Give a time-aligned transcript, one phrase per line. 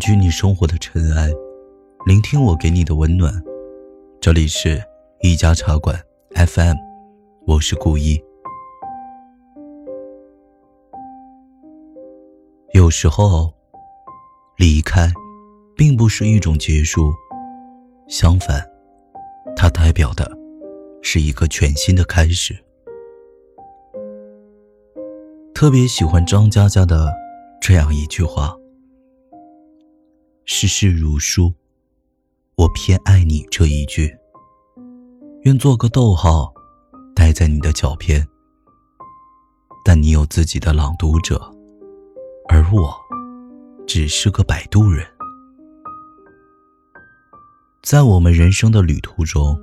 [0.00, 1.30] 居你生活的尘埃，
[2.06, 3.30] 聆听我给你的温暖。
[4.18, 4.82] 这里是
[5.20, 5.94] 一家茶馆
[6.30, 6.74] FM，
[7.46, 8.18] 我是顾一。
[12.72, 13.52] 有时候，
[14.56, 15.12] 离开，
[15.76, 17.12] 并不是一种结束，
[18.08, 18.66] 相反，
[19.54, 20.30] 它代表的
[21.02, 22.56] 是一个全新的开始。
[25.54, 27.12] 特别喜欢张嘉佳的
[27.60, 28.56] 这样一句话。
[30.52, 31.54] 世事如书，
[32.56, 34.12] 我偏爱你这一句。
[35.44, 36.52] 愿做个逗号，
[37.14, 38.26] 待在你的脚边。
[39.84, 41.40] 但你有自己的朗读者，
[42.48, 42.92] 而我，
[43.86, 45.06] 只是个摆渡人。
[47.80, 49.56] 在我们人生的旅途中，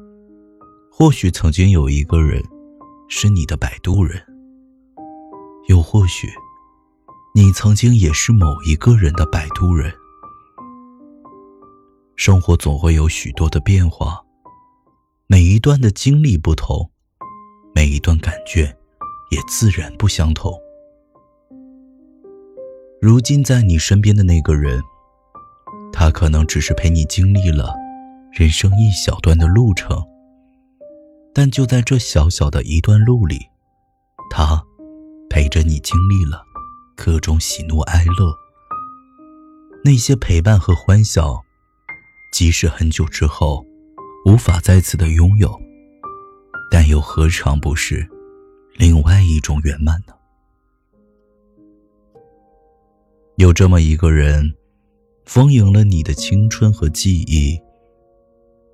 [0.90, 2.42] 或许曾经有一个人，
[3.10, 4.18] 是你的摆渡人；
[5.68, 6.30] 又或许，
[7.36, 9.94] 你曾经也是某一个人的摆渡人。
[12.18, 14.20] 生活总会有许多的变化，
[15.28, 16.90] 每一段的经历不同，
[17.76, 18.64] 每一段感觉
[19.30, 20.52] 也自然不相同。
[23.00, 24.82] 如今在你身边的那个人，
[25.94, 27.76] 他可能只是陪你经历了
[28.32, 30.04] 人生一小段的路程，
[31.36, 33.38] 但就在这小小的一段路里，
[34.32, 34.60] 他
[35.30, 36.42] 陪着你经历了
[36.96, 38.36] 各种喜怒哀乐，
[39.86, 41.44] 那些陪伴和欢笑。
[42.32, 43.66] 即使很久之后，
[44.26, 45.60] 无法再次的拥有，
[46.70, 48.08] 但又何尝不是
[48.76, 50.14] 另外一种圆满呢？
[53.38, 54.54] 有这么一个人，
[55.26, 57.60] 丰盈了你的青春和记忆。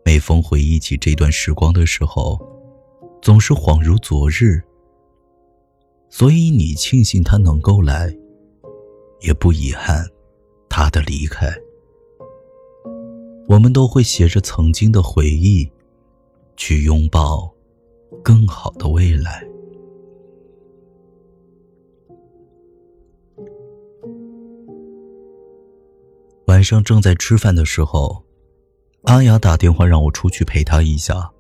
[0.06, 2.38] 每逢回忆起这段时光的时候，
[3.22, 4.62] 总是恍如昨日。
[6.10, 8.14] 所以你庆幸他能够来，
[9.22, 10.06] 也不遗憾
[10.70, 11.48] 他的离开。
[13.54, 15.70] 我们都会携着曾经的回忆，
[16.58, 17.54] 去拥抱
[18.24, 19.46] 更好的未来。
[26.48, 28.24] 晚上正在吃饭的时候，
[29.04, 31.32] 阿雅打电话让我出去陪她一下，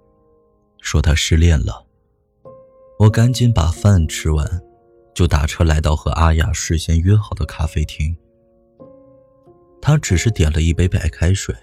[0.81, 1.83] 说她失恋了。
[2.99, 4.47] 我赶紧把饭吃完，
[5.15, 8.15] 就打车来到和阿雅事先约好的咖啡厅。
[9.81, 11.55] 她只是点了一杯白开水。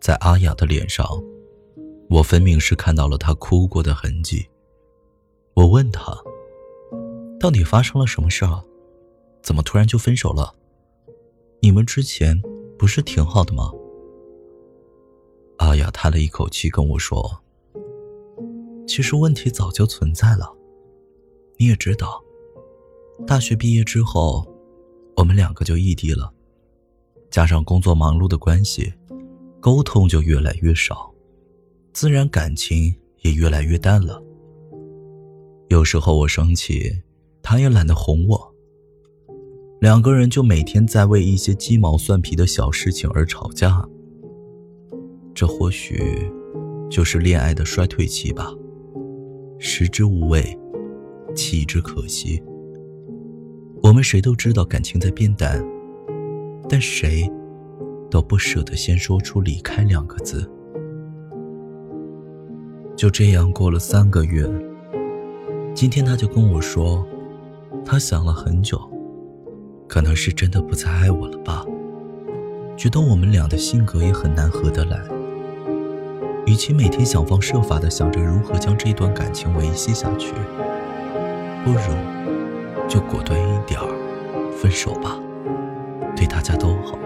[0.00, 1.06] 在阿雅的脸上，
[2.08, 4.48] 我分明是看到了她哭过的痕迹。
[5.54, 6.16] 我问她
[7.38, 8.64] ：“到底发生了什么事儿？
[9.42, 10.54] 怎么突然就分手了？
[11.60, 12.40] 你们之前
[12.78, 13.70] 不是挺好的吗？”
[15.58, 17.38] 阿雅叹了一口气跟我说
[18.88, 20.50] ：“其实问题早就存在了。
[21.58, 22.22] 你也知道，
[23.26, 24.46] 大学毕业之后，
[25.16, 26.32] 我们两个就异地了，
[27.30, 28.90] 加上工作忙碌的关系。”
[29.60, 31.12] 沟通就越来越少，
[31.92, 34.22] 自然感情也越来越淡了。
[35.68, 36.90] 有时候我生气，
[37.42, 38.54] 他也懒得哄我，
[39.80, 43.86] 两个人就每天在为一些鸡毛蒜皮的小事情而吵架。
[45.34, 46.02] 这或许
[46.90, 48.50] 就是恋爱的衰退期吧，
[49.58, 50.58] 食之无味，
[51.34, 52.42] 弃之可惜。
[53.82, 55.62] 我们谁都知道感情在变淡，
[56.66, 57.30] 但谁？
[58.10, 60.50] 都不舍得先说出“离开”两个字。
[62.96, 64.44] 就这样过了三个月，
[65.74, 67.06] 今天他就跟我说，
[67.84, 68.78] 他想了很久，
[69.88, 71.64] 可能是真的不再爱我了吧，
[72.76, 75.00] 觉得我们俩的性格也很难合得来。
[76.46, 80.32] 与其每天想方设法的想着如何将这段感情维系下去，
[81.64, 81.78] 不如
[82.88, 85.18] 就果断一点儿，分手吧，
[86.16, 86.98] 对大家都好。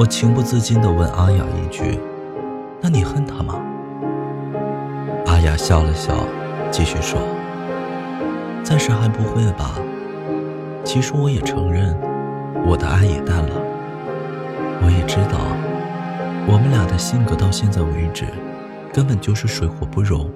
[0.00, 2.00] 我情不自禁地问阿雅一句
[2.80, 3.60] ：“那你恨他吗？”
[5.28, 6.14] 阿雅笑了笑，
[6.70, 7.20] 继续说
[8.64, 9.72] ：“暂时还不会吧。
[10.84, 11.94] 其实我也承认，
[12.66, 13.60] 我的爱也淡了。
[14.82, 15.38] 我也知道，
[16.46, 18.24] 我们俩的性格到现在为止，
[18.94, 20.30] 根本就是水火不容，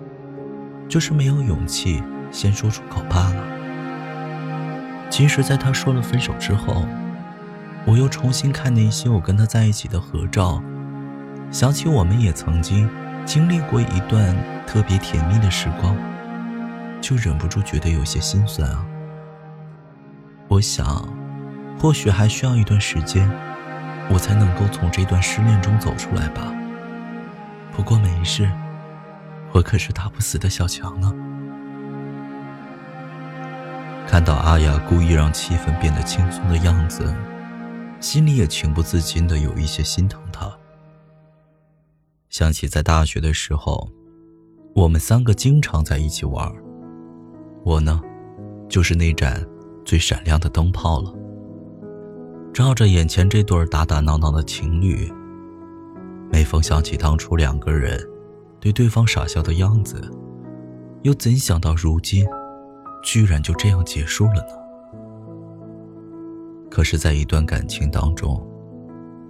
[0.90, 3.37] 就是没有勇气先说出口罢了。
[5.08, 6.84] 其实，在他说了分手之后。”
[7.86, 10.62] 我又重新看那些我跟他在一起的合照，
[11.50, 12.88] 想起我们也曾经
[13.26, 14.34] 经历过一段
[14.66, 15.94] 特别甜蜜的时光，
[17.00, 18.84] 就忍不住觉得有些心酸啊。
[20.48, 21.06] 我想，
[21.78, 23.31] 或许还需要一段时间，
[24.10, 26.52] 我才能够从这段失恋中走出来吧。
[27.70, 28.50] 不过没事，
[29.52, 31.12] 我可是打不死的小强呢。
[34.06, 37.12] 看到阿雅故意让气氛变得轻松的样子，
[38.04, 40.54] 心里也情不自禁的有一些心疼他。
[42.28, 43.88] 想起在大学的时候，
[44.74, 46.52] 我们三个经常在一起玩
[47.64, 47.98] 我呢，
[48.68, 49.42] 就是那盏
[49.86, 51.14] 最闪亮的灯泡了。
[52.52, 55.10] 照着眼前这对打打闹闹的情侣，
[56.30, 57.98] 每逢想起当初两个人
[58.60, 59.98] 对对方傻笑的样子，
[61.04, 62.26] 又怎想到如今？
[63.02, 64.63] 居然就这样结束了呢？
[66.75, 68.44] 可是，在一段感情当中，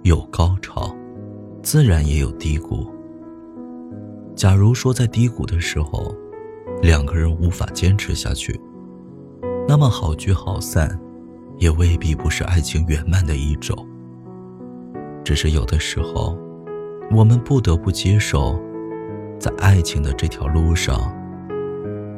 [0.01, 0.91] 有高潮，
[1.61, 2.91] 自然也有低谷。
[4.35, 6.11] 假如说在低谷的时候，
[6.81, 8.59] 两个人无法坚持下去，
[9.67, 10.99] 那么好聚好散，
[11.59, 13.77] 也未必不是爱情圆满的一种。
[15.23, 16.35] 只是有的时候，
[17.11, 18.59] 我们不得不接受，
[19.39, 21.13] 在爱情的这条路上，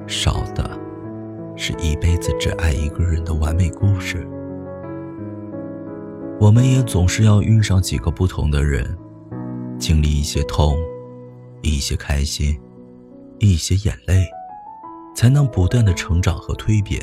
[0.07, 0.69] 少的。
[1.57, 4.25] 是一辈子只爱一个人的完美故事。
[6.39, 8.95] 我们也总是要遇上几个不同的人，
[9.79, 10.77] 经历一些痛，
[11.63, 12.55] 一些开心，
[13.39, 14.23] 一些眼泪，
[15.15, 17.01] 才能不断的成长和蜕变。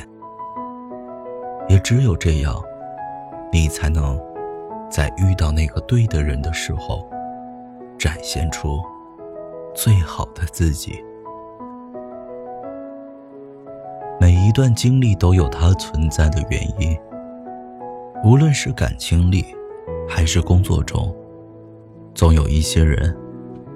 [1.69, 2.63] 也只有这样，
[3.53, 4.21] 你才能
[4.89, 7.05] 在遇到那个对的人的时候，
[7.99, 8.81] 展现出
[9.75, 11.05] 最好的自己。
[14.21, 16.97] 每一段经历都有它存在的原因。
[18.25, 19.45] 无论是感情里，
[20.09, 21.15] 还是工作中，
[22.15, 23.15] 总有一些人，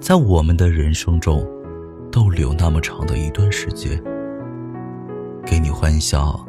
[0.01, 1.47] 在我们的人生中
[2.11, 4.01] 逗留那么长的一段时间，
[5.45, 6.43] 给你欢笑，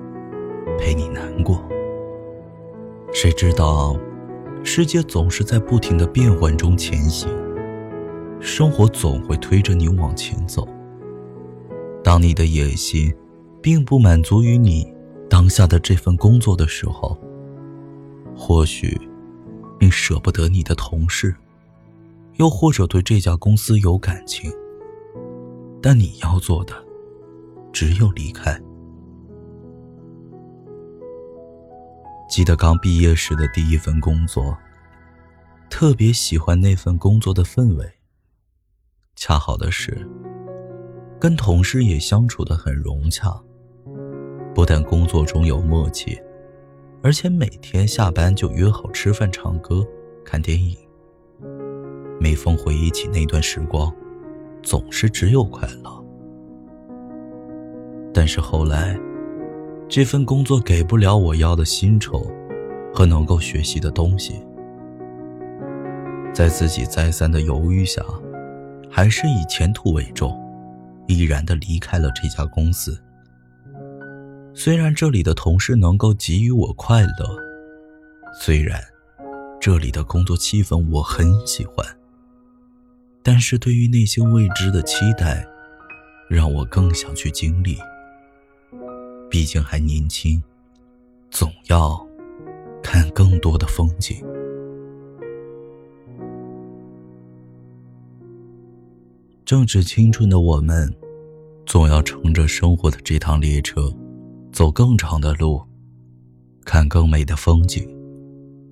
[0.79, 1.63] 陪你难过。
[3.13, 3.95] 谁知道，
[4.65, 7.29] 世界总是在不停的变换中前行，
[8.41, 10.67] 生活总会推着你往前走。
[12.03, 13.15] 当你的野心。
[13.63, 14.91] 并不满足于你
[15.29, 17.15] 当下的这份工作的时候，
[18.43, 18.99] 或许
[19.79, 21.37] 你舍不得你的同事，
[22.39, 24.51] 又或者对这家公司有感情，
[25.83, 26.75] 但你要做的
[27.71, 28.59] 只有离开。
[32.31, 34.57] 记得刚毕业时的第一份工作，
[35.69, 37.93] 特别喜欢那份工作的氛围。
[39.17, 40.09] 恰好的是，
[41.21, 43.39] 跟同事也相处的很融洽。
[44.55, 46.19] 不但工作中有默契，
[47.03, 49.87] 而且每天下班就约好吃饭、唱歌、
[50.25, 50.77] 看电影。
[52.21, 53.91] 每逢回忆起那段时光，
[54.63, 56.05] 总是只有快乐。
[58.13, 58.99] 但是后来，
[59.89, 62.31] 这份工作给不了我要的薪酬
[62.93, 64.35] 和能够学习的东西，
[66.35, 68.03] 在自己再三的犹豫下，
[68.91, 70.39] 还是以前途为重，
[71.07, 73.01] 毅然的离开了这家公司。
[74.63, 77.35] 虽然这里的同事能够给予我快乐，
[78.39, 78.79] 虽然
[79.59, 81.83] 这里的工作气氛我很喜欢，
[83.23, 85.49] 但是对于那些未知的期待，
[86.29, 87.79] 让我更想去经历。
[89.31, 90.43] 毕竟还年轻，
[91.31, 91.99] 总要
[92.83, 94.23] 看更多的风景。
[99.47, 100.95] 正值青春的我们，
[101.65, 103.91] 总要乘着生活的这趟列车。
[104.53, 105.63] 走更长的路，
[106.65, 107.89] 看更美的风景，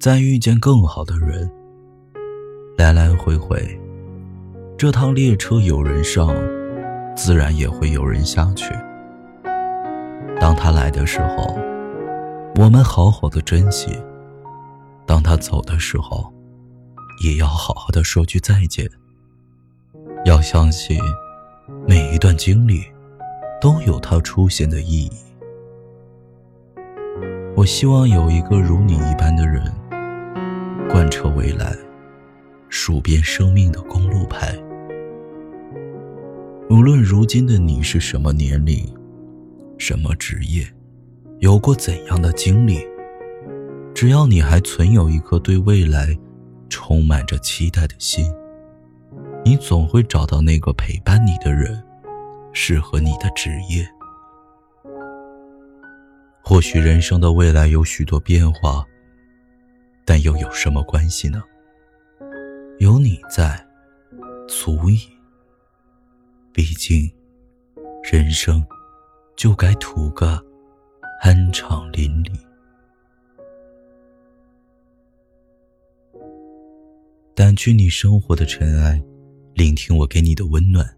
[0.00, 1.50] 再遇见更好的人。
[2.76, 3.78] 来来回回，
[4.76, 6.34] 这趟列车有人上，
[7.16, 8.72] 自然也会有人下去。
[10.40, 11.56] 当他来的时候，
[12.56, 13.90] 我们好好的珍惜；
[15.06, 16.32] 当他走的时候，
[17.24, 18.88] 也要好好的说句再见。
[20.24, 21.00] 要相信，
[21.86, 22.84] 每一段经历
[23.60, 25.10] 都有它出现的意义。
[27.58, 29.60] 我希望有一个如你一般的人，
[30.88, 31.76] 贯彻未来，
[32.68, 34.56] 数遍生命的公路牌。
[36.70, 38.86] 无论如今的你是什么年龄，
[39.76, 40.64] 什么职业，
[41.40, 42.78] 有过怎样的经历，
[43.92, 46.16] 只要你还存有一颗对未来
[46.68, 48.32] 充满着期待的心，
[49.44, 51.82] 你总会找到那个陪伴你的人，
[52.52, 53.84] 适合你的职业。
[56.48, 58.82] 或许人生的未来有许多变化，
[60.06, 61.42] 但又有什么关系呢？
[62.78, 63.62] 有你在，
[64.48, 64.98] 足矣。
[66.50, 67.12] 毕竟，
[68.02, 68.66] 人生
[69.36, 70.42] 就该图个
[71.22, 72.32] 酣畅淋漓。
[77.36, 78.98] 掸去你生活的尘埃，
[79.52, 80.96] 聆听我给你的温暖。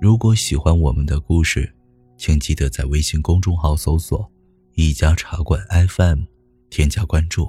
[0.00, 1.70] 如果喜欢我们的故事，
[2.16, 4.33] 请记得在微信公众号搜索。
[4.76, 6.22] 一家茶馆 FM，
[6.68, 7.48] 添加关注。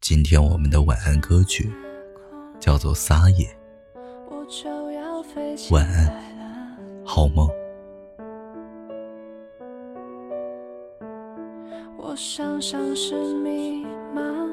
[0.00, 1.70] 今天我们的晚安歌曲
[2.58, 3.46] 叫做《撒野》，
[5.72, 6.12] 晚安，
[7.04, 7.48] 好梦。
[11.96, 14.50] 我想像是迷茫，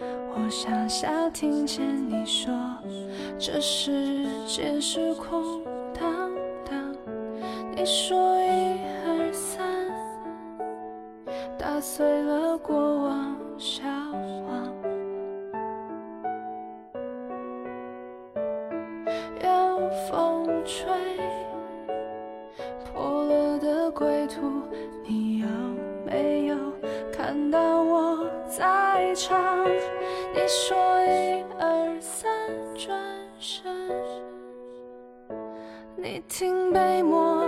[0.00, 2.54] 我想下听见你说
[3.36, 6.30] 这世界是空荡
[6.64, 6.94] 荡。
[7.74, 8.37] 你说
[11.78, 14.52] 打碎了过往笑话。
[19.44, 20.88] 有风吹
[22.84, 24.40] 破了的归途，
[25.06, 25.46] 你有
[26.04, 26.56] 没有？
[27.12, 32.28] 看到我在唱，你说一二三，
[32.74, 33.00] 转
[33.38, 33.72] 身，
[35.94, 37.46] 你听被抹